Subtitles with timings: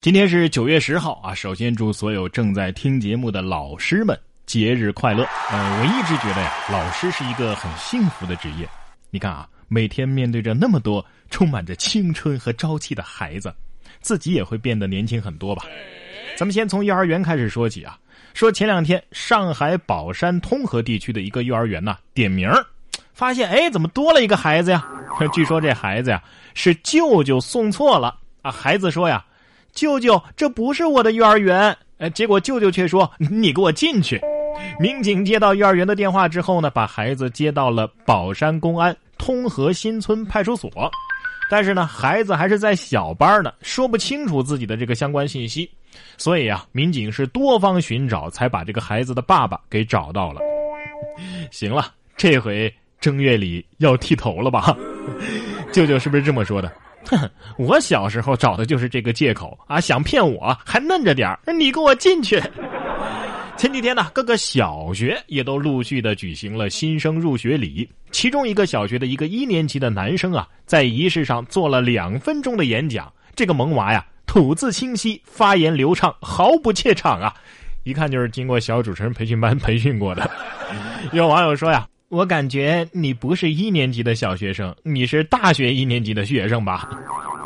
[0.00, 1.34] 今天是九月十号啊！
[1.34, 5.24] 首先祝所有正在听节目的老师们节日快乐。
[5.50, 8.68] 呃，我一直觉得呀，老师是一个很幸福的职业。
[9.10, 13.52] 你看啊，每天面对着那么多充满着青春和朝气的孩子，
[14.00, 15.64] 自己也会变得年轻很多吧？
[16.36, 17.98] 咱们先从幼儿园开始说起啊。
[18.34, 22.64] 说前两天上海宝山通河地区的一个幼儿园呐，点名儿
[23.12, 24.86] 发现哎，怎么多了一个孩子呀？
[25.34, 26.22] 据说这孩子呀
[26.54, 28.52] 是舅舅送错了啊。
[28.52, 29.24] 孩子说呀。
[29.78, 31.76] 舅舅，这不是我的幼儿园。
[31.98, 34.20] 呃，结果舅舅却说：“你给我进去。”
[34.80, 40.68] 民警接到幼儿园的电话之后呢，把孩子接到了宝山公安通河新村派出所。
[41.48, 45.70] 但是呢，孩子还是在小班呢，说不清楚自己的这个相关信息。
[46.16, 50.40] 所以啊，民警是多方寻找，才把这个孩子的爸爸给找到了。
[51.52, 54.76] 行了，这回正月里要剃头了吧？
[55.72, 56.72] 舅舅是不是这么说的？
[57.08, 59.80] 哼， 我小时候找的就是这个借口啊！
[59.80, 62.40] 想骗我还嫩着点儿你给我进去。
[63.56, 67.88] 前几天呢，各个小学也都陆续的举行了新生入学礼。
[68.10, 73.12] 其中一个小学的一个一年级的男生啊，在仪式上做了两分钟的演讲。
[73.34, 77.34] 这个萌娃呀，吐字清晰，发言流畅，毫不怯场啊！
[77.84, 80.30] 一看就是经过小主持人培训班培训过的。
[81.12, 81.86] 有网友说呀。
[82.10, 86.88] 我感觉你不是一年级的小学生，你是大学一年级的学生吧？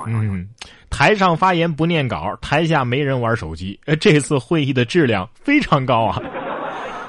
[0.07, 0.49] 嗯，
[0.89, 3.79] 台上发言不念稿，台下没人玩手机。
[3.87, 6.23] 呃这次会议的质量非常高啊！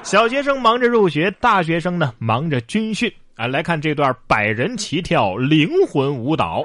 [0.02, 3.46] 小学生忙着入学，大学生呢忙着军训啊。
[3.46, 6.64] 来看这段百人齐跳灵魂舞蹈，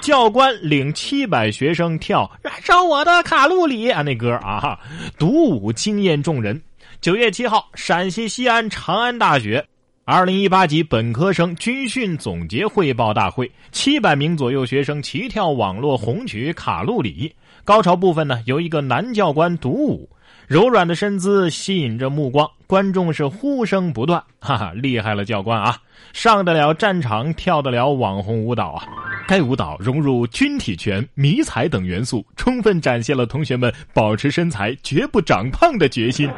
[0.00, 4.78] 教官领七百学生跳《燃烧我的卡路里》啊，那歌啊，
[5.18, 6.62] 独舞惊艳众人。
[7.00, 9.64] 九月七号，陕西西安长安大学。
[10.10, 17.28] 二零一八级本科生军训总结汇报大会，七百名左右学生齐跳网络红曲《卡路里》。
[17.62, 20.08] 高潮部分呢，由一个男教官独舞，
[20.46, 24.18] 柔软的身姿吸引着目光，观众是呼声不断。
[24.40, 25.76] 哈哈，厉害了，教官啊！
[26.14, 28.86] 上得了战场，跳得了网红舞蹈啊！
[29.26, 36.30] 该舞蹈融入军体拳、迷彩等元素，充分展现了同学们保持身材、绝不长胖的决心。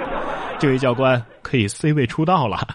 [0.59, 2.67] 这位教官可以 C 位出道了。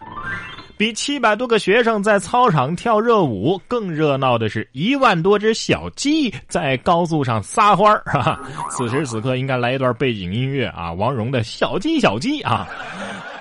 [0.77, 8.41] 比七百多个学生在操场跳热舞更热闹的是一万多只小鸡在高速上撒欢儿，哈哈！
[8.69, 12.67] 此时此刻应该来一段背景音乐啊，王蓉的小鸡小鸡啊！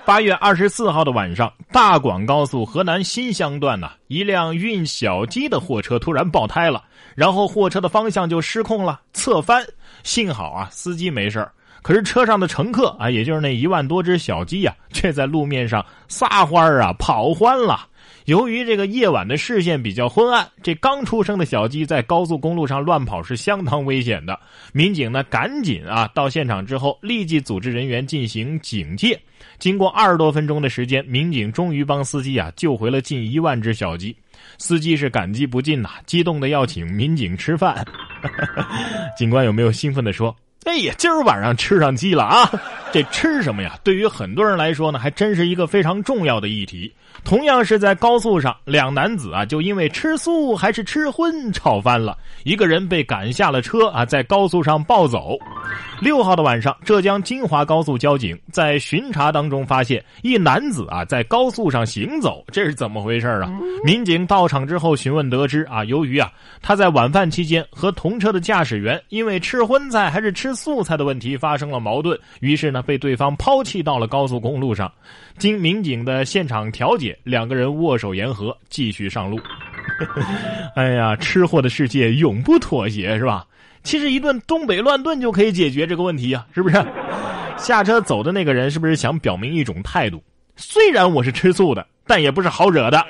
[0.05, 6.85] 八月二十四号的晚上，大广高速河南新乡段呢，一辆运小鸡的货车突然爆胎了，
[7.17, 9.67] 然后货车的方向就失控了，侧翻，
[10.05, 11.51] 幸好啊，司机没事儿。
[11.85, 17.87] 可是车上的乘客啊，也就是那一万多只小鸡呀， 却在路面上撒欢儿啊，跑欢了。
[18.25, 24.41] 由于这个夜晚的视线比较昏暗，这刚出生的小鸡在高速公路上乱跑是相当危险的。
[24.73, 29.21] 民警呢，赶紧啊到现场之后，立即组织人员进行警戒。
[29.59, 34.17] 经过二十多分钟的时间，民警终于帮司机啊救回了近一万只小鸡。
[34.57, 37.87] 司机是感激不尽呐，激动的要请民警吃饭。
[39.19, 40.35] 警官有没有兴奋的说？
[40.65, 42.51] 哎呀，今儿晚上吃上鸡了啊！
[42.91, 43.79] 这吃什么呀？
[43.85, 46.93] 对于很多人来说呢，还真是一个非常重要的议题。
[47.23, 55.39] 同样是在高速上，两男子啊，就因为吃素还是吃荤吵翻了，一个人被赶下了车啊，在高速上暴走。
[56.01, 63.51] 六号的晚上，浙江金华高速交警在巡查当中发现一男子啊在高速上行走，这是怎么回事啊？
[63.85, 66.31] 民警到场之后询问得知啊，由于啊
[66.61, 74.91] 他在晚饭期间和同车的驾驶员因为吃荤菜还是吃素菜的问题发生了矛盾，于是呢被对方抛弃到了高速公路上。
[75.39, 79.39] 经民警的现场调解，两个人握手言和，继续上路。
[80.77, 83.47] 哎呀，吃货的世界永不妥协，是吧？
[83.83, 86.83] 其实一顿东北乱炖就可以解决这个问题呀，是不是？
[87.59, 90.23] 下车走的那个人是不是想表明一种态度？
[90.57, 93.05] 虽然我是吃素的，但也不是好惹的。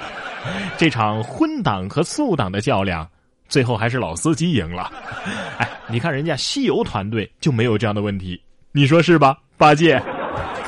[0.77, 3.09] 这场荤党和素党的较量，
[3.49, 4.91] 最后还是老司机赢了。
[5.59, 8.41] 哎，你看人家西游团队就没有这样的问题，
[8.73, 10.01] 你说是吧，八戒？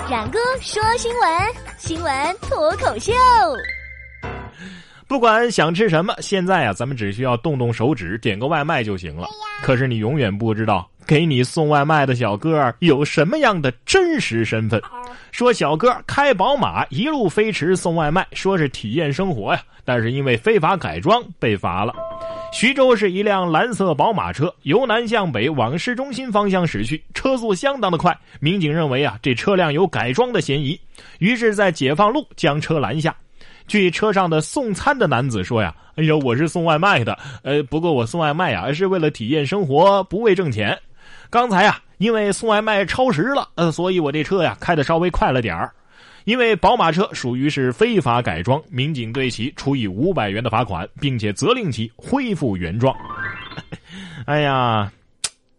[0.08, 1.30] 冉哥说新闻，
[1.78, 3.12] 新闻脱口秀。
[5.08, 9.28] 不管想吃什么，现在啊，咱们只需要动动手指点个外卖就行了。
[9.62, 14.80] 可是你永远不知道，给你送外卖的小哥有什么样的真实身份。
[15.30, 21.92] 说小哥开宝马一路飞驰送外卖，说是体验生活呀，但是因为非法改装被罚了。
[22.52, 28.16] 徐州是一辆蓝色宝马车由南向北往市中心方向驶去，车速相当的快。
[28.40, 30.78] 民警认为啊，这车辆有改装的嫌疑，
[31.18, 33.14] 于是，在解放路将车拦下。
[33.66, 40.78] 据车上的送餐的男子说呀，哎呦，我是送外卖的，呃，不过我送外卖呀是为了体验生活，不为挣钱。
[41.28, 45.70] 刚才啊，因为送外卖超时了，呃，所以我这车呀开的稍微快了点儿。
[46.26, 52.92] 因为宝马车属于是非法改装，民警对其处以五百元的罚款，并且责令其恢复原状。
[54.26, 54.90] 哎呀，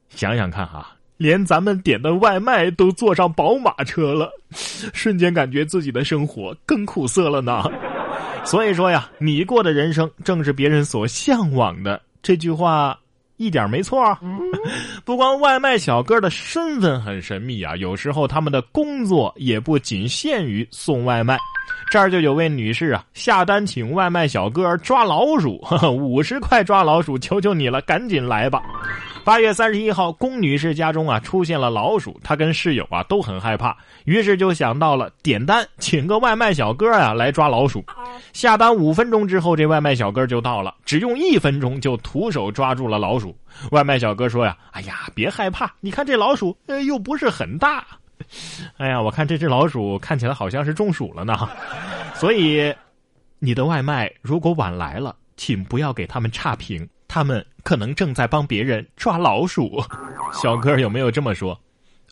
[0.09, 7.63] 想想看哈，连咱们点的外卖都坐上宝马车了，瞬间感觉自己的生活更苦涩了呢。
[8.43, 12.01] 所以说呀，你过的人生正是别人所向往的。
[12.21, 12.99] 这句话。
[13.37, 14.19] 一点没错啊，
[15.05, 21.37] 不光外卖小哥的身份很神秘啊，有时候他们的工作也不仅限于送外卖。
[21.89, 25.63] 这儿就有位女士啊，下单请外卖小哥抓老鼠，
[25.97, 28.61] 五十块抓老鼠，求求你了，赶紧来吧。
[29.27, 33.75] 八月三十一号，龚女士家中啊出现了老鼠，她跟室友啊都很害怕，
[34.05, 37.83] 于是就想到了点单请个外卖小哥啊来抓老鼠。
[38.31, 43.37] 下单五分钟之后，这外卖小哥就到了，只用一分钟就徒手抓住了老鼠。
[43.71, 47.85] 外卖小哥说呀：“哎呀，别害怕，你看这老鼠呃又不是很大，
[48.77, 51.37] 哎呀，我看这只老鼠看起来好像是中暑了呢。
[52.13, 52.73] 所以，
[53.39, 56.87] 你的外卖如果晚来了，请不要给他们差评。”
[57.17, 59.83] 他们可能正在帮别人抓老鼠，
[60.31, 61.59] 小哥有没有这么说？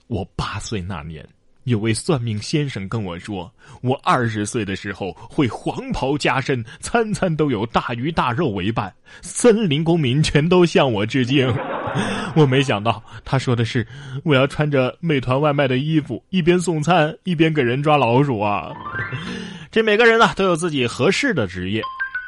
[0.08, 1.24] 我八岁那年，
[1.66, 3.54] 有位算命先生跟我说，
[3.84, 8.92] 我二十岁的时候会黄袍加身，餐餐都有大鱼大肉为伴，
[9.22, 11.56] 森林公民全都向我致敬。
[12.36, 13.86] 我没想到他说的是
[14.24, 18.72] 我要穿着美团外卖的衣服，一边送餐一边给人抓老鼠啊！
[19.70, 21.84] 这每个人呢都有自己合适的职业。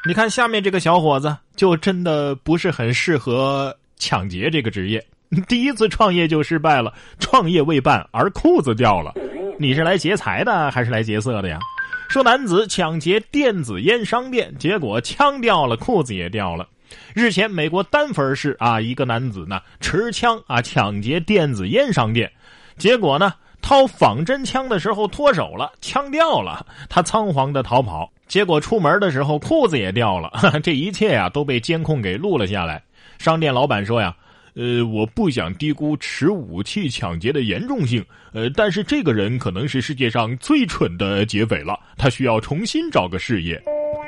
[0.08, 5.06] 你看下面这个小伙子，就真的不是很适合抢劫这个职业。
[5.50, 9.14] 第一次创业就失败了，创业未半而裤子掉了。
[9.60, 11.60] 你是来劫财的还是来劫色的呀？
[12.08, 16.66] 说男子抢劫电子烟商店，结果枪掉了，裤子也掉了。
[17.14, 22.32] 日前，美国丹佛市啊，一个男子呢持枪啊抢劫电子烟商店，
[22.78, 23.34] 结果呢。
[23.68, 30.32] 掏仿真枪的时候脱手了，枪掉了，他仓皇的逃跑，结果出门的时候裤子也掉了。
[30.64, 32.82] 这一切呀都被监控给录了下来。
[33.18, 34.16] 商店老板说呀
[34.56, 43.62] ：“呃，我不想低估持武器抢劫的严重性，呃，但是这个人可能是世界上最蠢的劫匪了，他需要重新找个事业。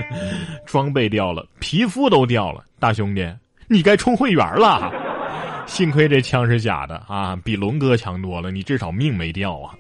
[0.65, 3.29] 装备掉了，皮肤都掉了，大兄弟，
[3.67, 4.89] 你该充会员了。”
[5.69, 8.51] 幸亏这枪是假的啊，比龙哥强多了。
[8.51, 9.71] 你至少命没掉啊！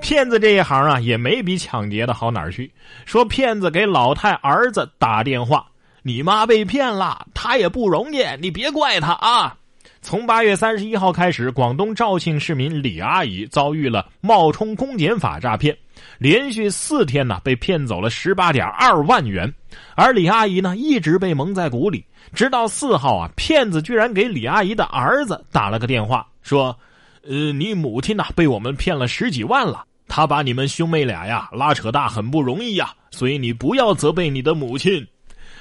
[0.00, 2.70] 骗子这一行啊，也没比抢劫的好哪儿去。
[3.06, 5.66] 说骗子给老太儿子打电话
[6.04, 9.56] ：“你妈被骗了，他也不容易，你别怪他啊。”
[10.00, 15.76] 从八月三十一号开始，广东肇庆市民李阿姨遭遇了冒充公检法诈骗，
[16.18, 19.52] 连续四天呢被骗走了十八点二万元，
[19.94, 22.04] 而李阿姨呢一直被蒙在鼓里。
[22.34, 26.76] 直到四号啊，骗子居然给李阿姨的儿子打了个电话，说
[27.22, 35.06] ：“呃，你母亲呐被我们骗了十几万了，他把你们兄妹俩呀拉扯大很不容易呀，所以你不要责备你的母亲。”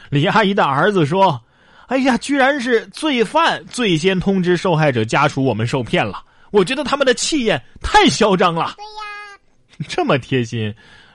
[0.10, 1.40] 李阿姨的儿子说
[1.88, 8.76] ：“哎呀，居然是罪犯最先通知受害者家属我们受骗了，我觉得他们的气焰太嚣张了。”，
[9.88, 10.74] 这么贴心。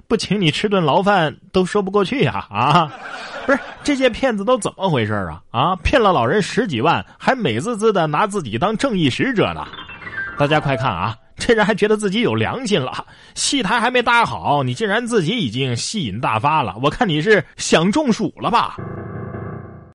[0.09, 2.45] 不请你吃顿牢饭都说不过去呀！
[2.51, 2.93] 啊，
[3.47, 5.41] 不是这些骗子都怎么回事啊？
[5.53, 9.65] 啊，骗了老人十几万，还美滋滋的拿自己当正义使者呢！
[10.37, 16.75] 大家快看啊，这人还觉得自己有良心了，戏台还没搭好，你竟然自己已经戏瘾大发了！
[16.83, 18.77] 我看你是想中暑了吧？